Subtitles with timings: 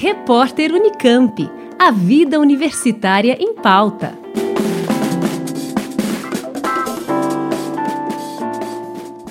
[0.00, 1.50] Repórter Unicamp.
[1.76, 4.16] A vida universitária em pauta.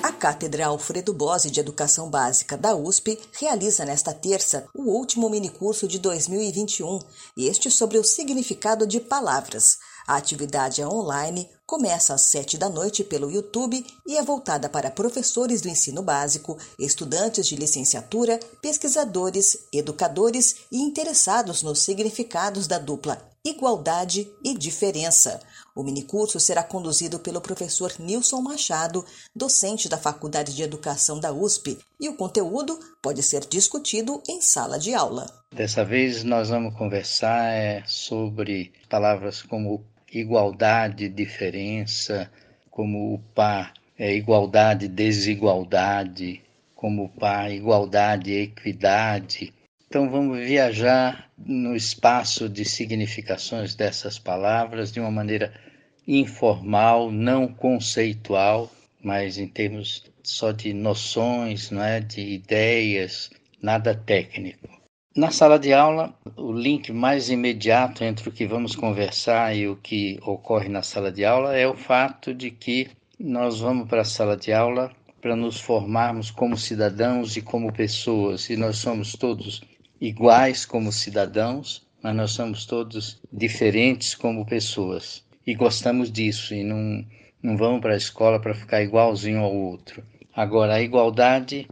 [0.02, 5.88] A Cátedra Alfredo Bose de Educação Básica da USP realiza nesta terça o último minicurso
[5.88, 6.98] de 2021,
[7.38, 9.78] este sobre o significado de palavras.
[10.08, 14.90] A atividade é online, começa às sete da noite pelo YouTube e é voltada para
[14.90, 23.22] professores do ensino básico, estudantes de licenciatura, pesquisadores, educadores e interessados nos significados da dupla
[23.44, 25.40] igualdade e diferença.
[25.74, 29.04] O minicurso será conduzido pelo professor Nilson Machado,
[29.34, 34.78] docente da Faculdade de Educação da USP, e o conteúdo pode ser discutido em sala
[34.78, 35.26] de aula.
[35.54, 42.30] Dessa vez nós vamos conversar é, sobre palavras como igualdade, diferença,
[42.70, 46.40] como o pá é igualdade, desigualdade,
[46.74, 49.52] como o pá igualdade, equidade.
[49.88, 55.52] Então vamos viajar no espaço de significações dessas palavras de uma maneira
[56.06, 58.70] informal, não conceitual,
[59.02, 63.30] mas em termos só de noções, não é, de ideias,
[63.60, 64.77] nada técnico.
[65.18, 69.74] Na sala de aula, o link mais imediato entre o que vamos conversar e o
[69.74, 72.88] que ocorre na sala de aula é o fato de que
[73.18, 78.48] nós vamos para a sala de aula para nos formarmos como cidadãos e como pessoas,
[78.48, 79.60] e nós somos todos
[80.00, 85.24] iguais como cidadãos, mas nós somos todos diferentes como pessoas.
[85.44, 87.04] E gostamos disso, e não,
[87.42, 90.00] não vamos para a escola para ficar igualzinho ao outro.
[90.32, 91.66] Agora, a igualdade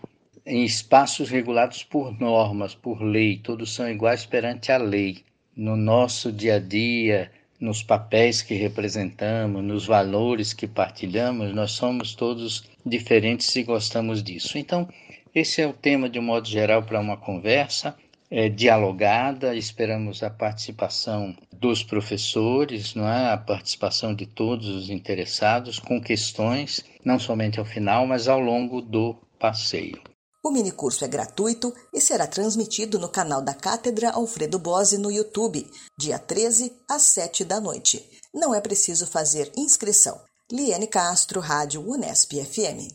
[0.47, 5.25] em espaços regulados por normas, por lei, todos são iguais perante a lei.
[5.57, 12.15] No nosso dia a dia, nos papéis que representamos, nos valores que partilhamos, nós somos
[12.15, 14.57] todos diferentes e gostamos disso.
[14.57, 14.89] Então,
[15.35, 17.97] esse é o tema de um modo geral para uma conversa
[18.31, 19.57] é, dialogada.
[19.57, 23.33] Esperamos a participação dos professores, não é?
[23.33, 28.81] a participação de todos os interessados com questões, não somente ao final, mas ao longo
[28.81, 30.01] do passeio.
[30.47, 35.69] O minicurso é gratuito e será transmitido no canal da Cátedra Alfredo Bose no YouTube,
[35.99, 38.09] dia 13 às 7 da noite.
[38.33, 40.21] Não é preciso fazer inscrição.
[40.53, 42.95] Liane Castro, Rádio Unesp FM.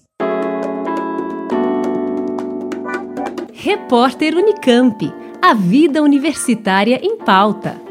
[3.51, 5.13] Repórter Unicamp.
[5.41, 7.90] A vida universitária em pauta.